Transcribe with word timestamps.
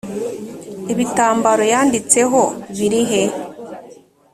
ibitambaro 0.91 1.63
yanditseho 1.73 2.41
birihe 2.77 3.21